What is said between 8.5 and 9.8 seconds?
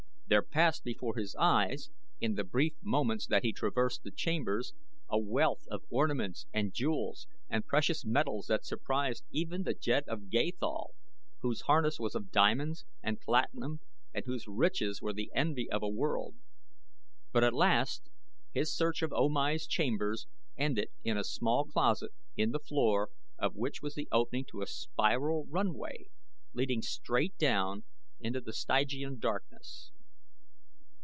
surprised even the